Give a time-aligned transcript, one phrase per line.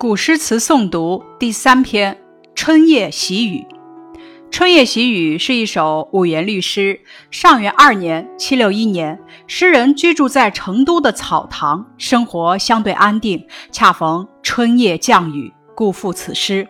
[0.00, 2.14] 古诗词诵读第三篇
[2.54, 3.66] 《春夜喜雨》。
[4.48, 7.00] 《春夜喜雨》是一首五言律诗。
[7.32, 16.68] 上元二年（七六一年），诗人居住在成都的草堂，生活相对安定，恰逢春夜降雨，故赋此诗。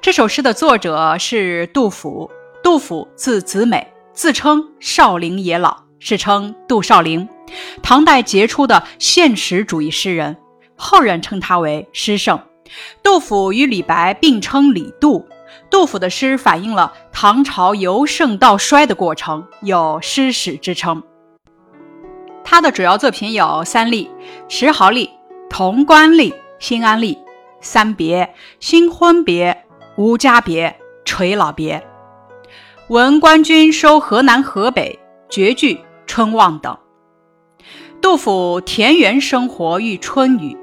[0.00, 2.30] 这首诗的作者是杜甫。
[2.64, 7.28] 杜甫字子美，自称少陵野老，世称杜少陵，
[7.82, 10.38] 唐代杰出的现实主义诗人。
[10.76, 12.40] 后人称他为诗圣。
[13.02, 15.26] 杜甫与李白并称李杜。
[15.70, 21.02] 杜甫的诗反映了唐朝由盛到衰的过程，有诗史之称。
[22.44, 24.10] 他的主要作品有三例：
[24.48, 25.08] 石壕吏、
[25.48, 27.16] 潼关吏、新安吏。
[27.60, 29.64] 三别：新婚别、
[29.96, 31.84] 无家别、垂老别。
[32.88, 36.76] 闻官军收河南河北，绝句、春望等。
[38.00, 40.56] 杜甫田园生活遇春雨。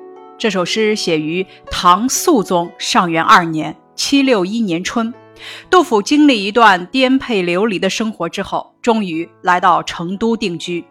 [0.44, 5.14] 这首诗写于唐肃宗上元二年（七六一年）春。
[5.70, 10.84] 杜甫经历一段颠沛流离的生活之后，终于来到成都定居。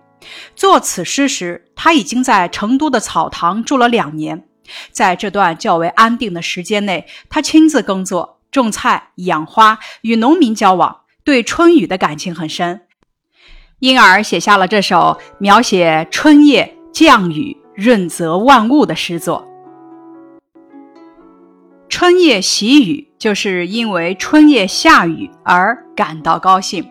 [0.57, 4.43] 作此诗时，他已经在成都的草堂住了两年。
[4.91, 12.81] 在这段较为安定的时间内，他亲自耕作、种菜、养花，与农民交往，对春雨的感情很深，
[13.81, 17.59] 因而写下了这首描写春夜降雨。
[17.75, 19.49] 润泽万物的诗作，
[22.03, 26.91] 春夜喜雨，就是因为春夜下雨而感到高兴。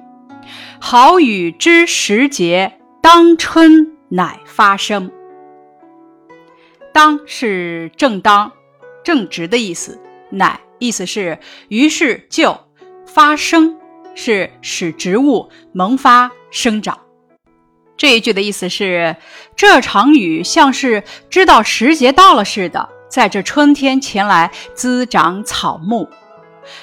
[0.80, 5.12] 好雨知时节，当春乃发生。
[6.94, 8.54] 当是正当、
[9.04, 12.58] 正直的意思，乃意思是于是就
[13.06, 13.78] 发生，
[14.16, 16.98] 是使植物萌发生长。
[17.98, 19.18] 这一句的意思是，
[19.58, 26.08] 这场雨像是知道时节到了似的，在这春天前来滋长草木。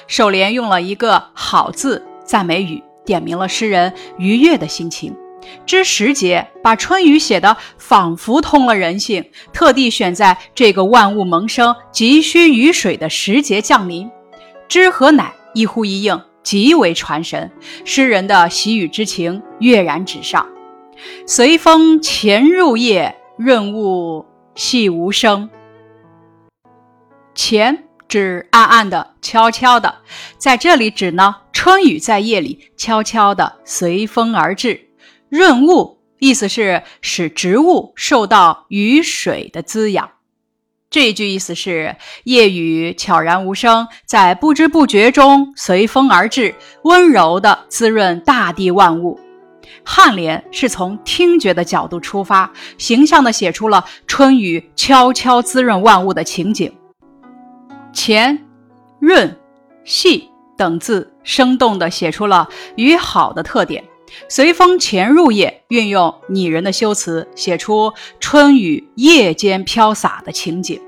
[0.06, 5.16] 首联用了一个“好”字，赞美雨，点明了诗人愉悦的心情。
[5.64, 9.24] 知时节，把春雨写得仿佛通了人性，
[9.54, 14.10] 特地选在这个万物萌生、急需雨水的时节降临。
[14.68, 17.50] 知和乃一呼一应，极为传神，
[17.86, 20.46] 诗人的喜雨之情跃然纸上。
[21.26, 25.48] 随风潜入夜，润物细无声。
[27.38, 30.00] 前指暗暗的、悄悄的，
[30.38, 34.88] 在这里指呢，春雨在夜里悄悄的随风而至。
[35.28, 40.10] 润物意思是使植物受到雨水的滋养。
[40.90, 41.94] 这一句意思是
[42.24, 49.20] 夜雨悄然无声，在不知不觉中随风而至，温柔的滋润大地万物。
[49.86, 56.74] 颔联是从听觉的角度出发，形象地写出了春雨悄悄滋润万物的情景。
[57.92, 58.46] 潜、
[59.00, 59.36] 润、
[59.84, 63.84] 细等字生动地写出了雨好的特点。
[64.28, 70.80] 随风潜入夜，运用拟人的修辞，写出春雨夜间飘洒的情景。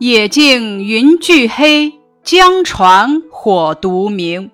[0.00, 1.92] 野径云俱黑，
[2.24, 4.50] 江船火独明。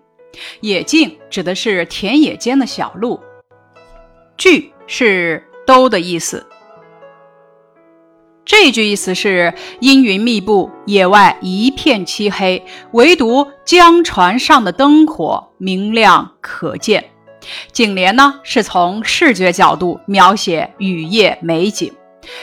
[0.60, 3.18] 野径指的是田野间的小路，
[4.36, 6.47] 聚是都的意思。
[8.50, 17.10] 这句意思是阴云密布，野外一片漆黑，唯独江船上的灯火明亮可见。
[17.71, 21.93] 颈联呢是从视觉角度描写雨夜美景，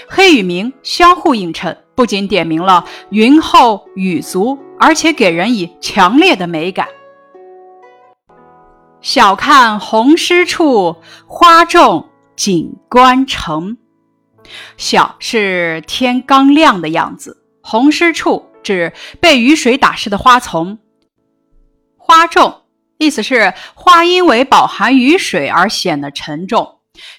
[0.08, 6.88] 黑与明相互映衬，不仅点明了云厚雨足，而且给人以强烈的美感。
[9.02, 10.96] 晓看红湿处，
[11.28, 12.08] 花重
[12.38, 13.78] 锦官城。
[14.78, 20.80] 晓是天刚亮的样子，红湿处指被雨水打湿的花丛。
[21.98, 22.62] 花重
[22.98, 26.76] 意思是花因为饱含雨水而显得沉重。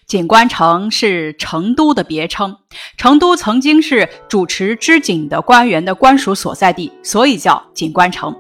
[0.09, 2.57] 锦官城是成都的别称，
[2.97, 8.35] 成都曾经是主持织锦的官员的官署所在地，所以叫锦官城。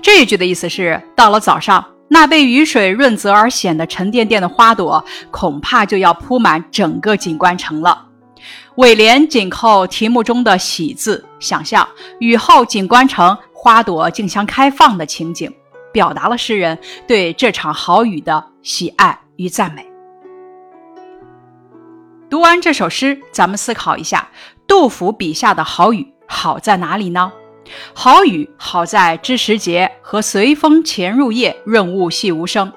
[0.00, 1.84] 这一句的意思是，到了早上。
[2.10, 8.07] 那被雨水润泽而显得沉甸甸的花朵，恐怕就要铺满整个锦官城了。
[8.78, 11.86] 尾联紧扣题目中的“喜”字，想象
[12.20, 15.52] 雨后景观城花朵竞相开放的情景，
[15.92, 19.84] 表达了诗人对这场好雨的喜爱与赞美。
[22.30, 24.28] 读完这首诗，咱们思考一下，
[24.68, 27.32] 杜甫笔下的好雨好在哪里呢？
[27.92, 32.72] 好雨好在知时节和随风潜入夜，润物细无声。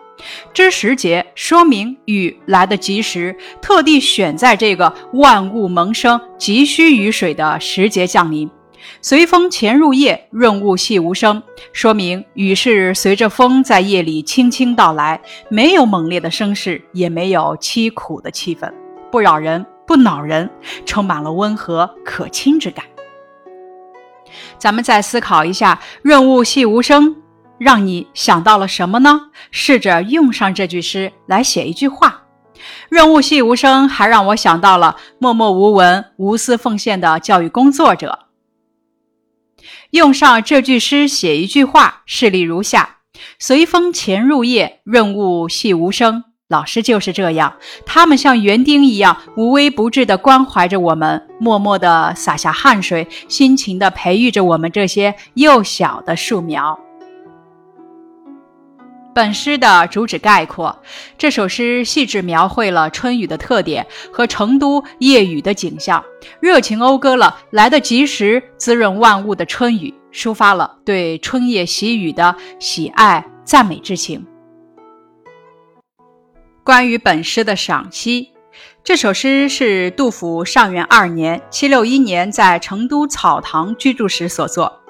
[0.53, 8.49] 知时节说明雨来得及时，特地选在这个万物萌生、急需雨水的时节降临。
[8.99, 11.41] 随风潜入夜，润物细无声，
[11.71, 18.73] 说明雨是随着风在夜里轻轻到来，没有猛烈的声势，也没有凄苦的气氛，
[19.11, 20.49] 不扰人，不恼人，
[20.83, 22.83] 充满了温和可亲之感。
[24.57, 27.15] 咱们再思考一下，“润物细无声”
[27.61, 29.29] 让你想到了什么呢？
[29.51, 32.23] 试着用上这句诗来写一句话。
[32.89, 38.17] 润物细无声，还让我想到了默默无闻、无私奉献的教育工作者。
[39.91, 42.97] 用上这句诗写一句话，事例如下：
[43.37, 46.23] 随风潜入夜，润物细无声。
[46.47, 56.79] 老师就是这样，他们像园丁一样，无微不至地关怀着我们，默默地洒下汗水，辛勤地培育着我们这些幼小的树苗。
[59.13, 60.81] 本诗的主旨概括：
[61.17, 66.03] 这首诗细致描绘了春雨的特点和成都夜雨的景象，
[66.39, 74.25] 热情讴歌了来得及时、滋润万物的春雨，抒发了对春夜喜雨的喜爱、赞美之情。
[76.63, 78.29] 关于本诗的赏析，
[78.81, 84.80] 这首诗是杜甫上元二年（七六一年）在成都草堂居住时所作。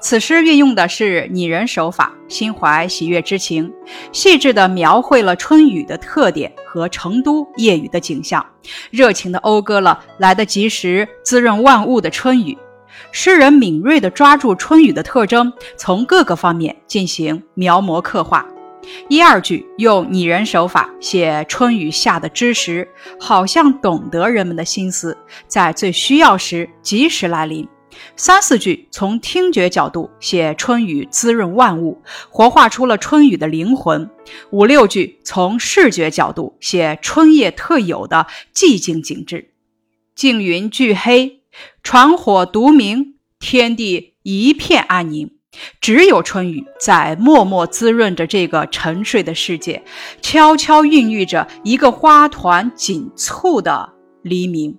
[0.00, 3.72] 此诗运用的是拟人手法，心怀喜悦之情，
[4.12, 8.44] 细致地描绘了春雨的特点和成都夜雨的景象，
[8.90, 12.56] 热情地讴歌了来得及时、滋润万物的春雨。
[13.12, 18.44] 诗人敏锐地抓住春雨的特征，从各个方面进行描摹刻画。
[19.08, 22.88] 一二句用拟人手法写春雨下的之时，
[23.18, 25.16] 好像懂得人们的心思，
[25.46, 27.66] 在最需要时及时来临。
[28.16, 34.06] 三四句从听觉角度写春雨滋润万物，活化出了春雨的灵魂；
[34.50, 39.50] 五六句从视觉角度写春夜特有的寂静景致，
[40.14, 41.40] 静云俱黑，
[41.82, 45.30] 船火独明，天地一片安宁，
[45.80, 49.82] 只有春雨在默默滋润着这个沉睡的世界，
[50.20, 54.78] 悄悄孕育着一个花团锦簇的黎明。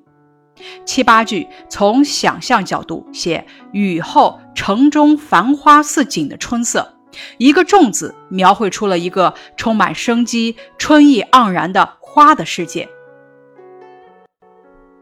[0.85, 6.95] 七八句从想象角度写雨后城中繁花似锦的春色，
[7.37, 12.87] 一个“种”字描绘出了一个充满生机、春意盎然的花的世界。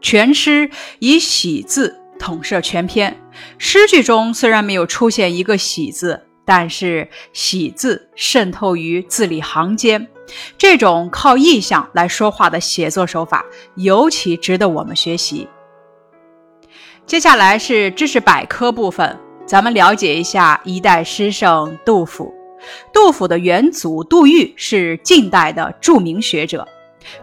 [0.00, 3.20] 全诗以“喜”字统摄全篇，
[3.58, 10.08] 诗句中虽然没有出现一个“喜”字，但是“喜”字渗透于字里行间。
[10.58, 13.44] 这种靠意象来说话的写作手法，
[13.76, 15.46] 尤其值得我们学习。
[17.06, 19.16] 接下来是知识百科部分，
[19.46, 22.34] 咱们了解一下一代诗圣杜甫。
[22.92, 26.66] 杜甫的元祖杜预是晋代的著名学者，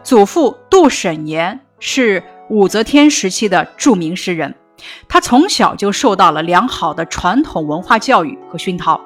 [0.04, 4.56] 祖父杜审言是武则天时期的著名诗人。
[5.10, 9.02] 他从小就受到了良好的传统文化教育和熏陶。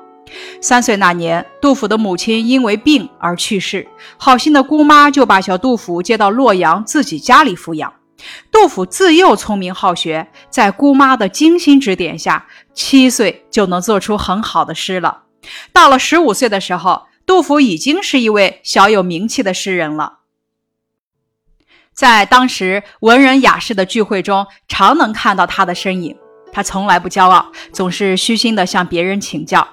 [0.61, 3.87] 三岁那年，杜甫的母亲因为病而去世，
[4.17, 7.93] 好心的姑妈就把小杜甫接到洛阳自己家里抚养。
[8.51, 15.23] 杜甫自幼聪明好学，在姑妈的精心指点下，七岁就能做出很好的诗了。
[15.73, 20.19] 到了十五岁的时候，杜甫已经是一位小有名气的诗人了。
[21.93, 26.15] 在当时文人雅士的聚会中，常能看到他的身影。
[26.53, 29.67] 他从来不骄傲，总是虚心地向别人请教。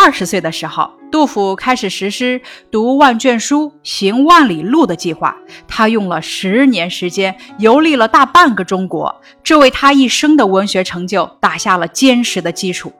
[0.00, 2.40] 二十岁的时候，杜甫开始实施
[2.70, 5.36] 读万卷书、行万里路的计划。
[5.66, 12.92] 他用了十年时间，游历了大半个中国，这为他一生的文学成就打下了坚实的基础。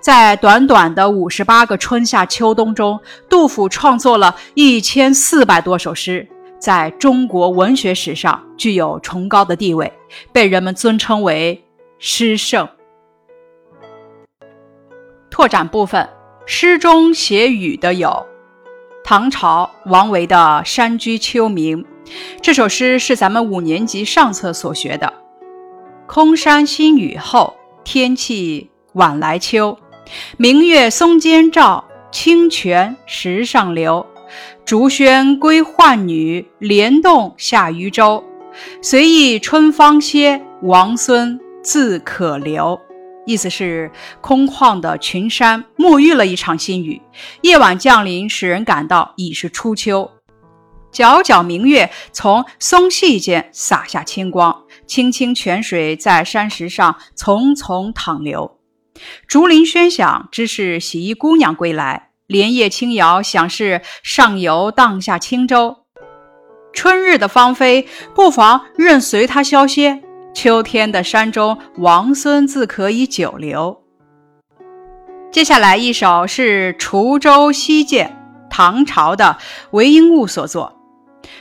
[0.00, 9.90] 在短短的五十八个春夏秋冬中，杜甫创作了一千四百多首诗，在中国文学史上具有崇高的地位，
[10.30, 11.64] 被人们尊称为。
[11.98, 12.68] 诗圣。
[15.30, 16.08] 拓展部分，
[16.50, 18.26] 诗中写雨的有
[19.04, 21.76] 唐朝王维的《山居秋暝》，
[22.40, 25.12] 这首诗是咱们五年级上册所学的。
[26.06, 29.78] 空山新雨后，天气晚来秋。
[30.38, 34.06] 明月松间照，清泉石上流。
[34.64, 38.24] 竹喧归浣女，莲动下渔舟。
[38.80, 41.38] 随意春芳歇，王孙。
[41.62, 42.80] 自可留，
[43.28, 43.90] 意思是
[44.22, 46.98] 空旷的群山沐浴了一场新雨，
[47.42, 50.10] 夜晚降临，使人感到已是初秋。
[50.90, 58.58] 皎皎明月从松隙间洒下清光，清清泉水在山石上淙淙淌流。
[59.26, 65.76] 竹林喧响，知是洗衣姑娘归来；莲叶轻摇，想是上游荡下轻舟。
[66.72, 70.02] 春日的芳菲，不妨任随它消歇。
[70.40, 73.82] 秋天的山中，王孙自可以久留。
[75.32, 78.16] 接下来一首是《滁州西涧》，
[78.48, 79.36] 唐朝的
[79.72, 80.76] 韦应物所作。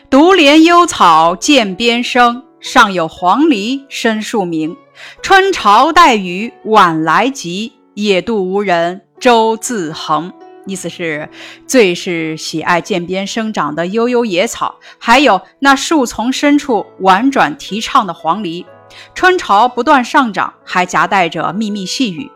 [0.09, 4.75] 独怜幽草涧边生，上有黄鹂深树鸣。
[5.21, 10.33] 春潮带雨晚来急，野渡无人舟自横。
[10.65, 11.29] 意思是，
[11.67, 18.65] 最是喜爱涧边生长的悠悠野草，还有那树丛深处婉转啼唱的黄鹂。
[19.13, 22.31] 春潮不断上涨，还夹带着密密细雨。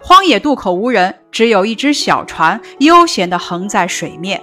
[0.00, 4.42] 荒野渡口无人，只有一只小船悠闲地横在水面。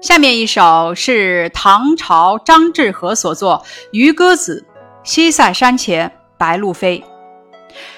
[0.00, 3.62] 下面一首是唐朝张志和所作
[3.92, 4.64] 《渔歌子》：
[5.08, 7.02] 西塞山前白鹭飞，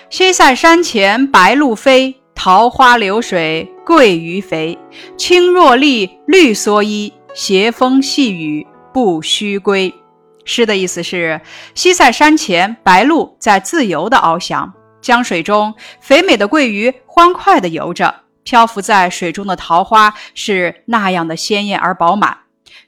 [0.08, 4.78] 西塞山前白鹭飞，桃花流水鳜鱼肥。
[5.16, 9.92] 青箬笠，绿蓑衣，斜风细雨不须归。
[10.48, 11.38] 诗的意思是：
[11.74, 22.38] 西塞山前，白鹭在自由地翱翔，江水中肥美的鳜鱼欢快地游着，漂浮在水中的桃花是那样的鲜艳而饱满。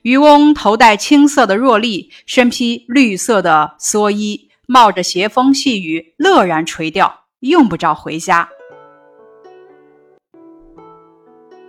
[0.01, 8.49] 渔翁头戴青色的箬笠，身披绿色的蓑衣，冒着斜风细雨，乐然垂钓，用不着回家。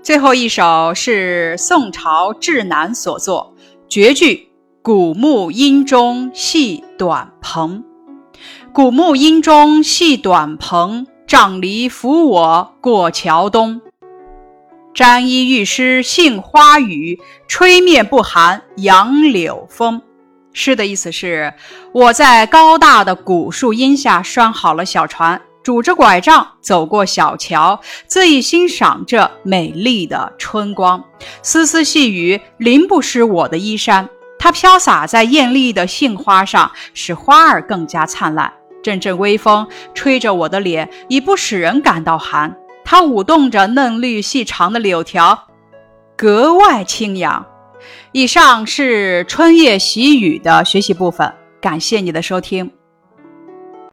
[0.02, 3.54] 最后一首是宋朝智南所作
[3.90, 4.51] 绝句。
[4.84, 7.84] 古木阴中系短篷，
[8.74, 13.80] 古木阴中系短篷，杖藜扶我过桥东。
[14.92, 20.02] 沾衣欲湿杏花雨，吹面不寒杨柳风。
[20.52, 21.54] 诗的意思是：
[21.94, 31.04] 我在高大的古树荫下拴好了小船，拄着拐杖走过小桥，恣意欣赏着美丽的春光。
[31.44, 34.10] 丝丝细雨淋不湿我的衣衫。
[34.42, 38.52] 它飘洒在艳丽的杏花上，使花儿更加灿烂。
[38.82, 42.58] 阵阵微风吹着我的脸，已不使人感到寒。
[42.84, 45.48] 它舞动着嫩绿细长的柳条，
[46.18, 47.46] 格外清扬。
[48.14, 51.32] 以上是《春夜喜雨》的学习部分，
[51.62, 52.72] 感谢你的收听。